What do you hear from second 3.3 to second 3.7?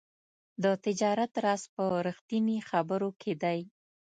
دی.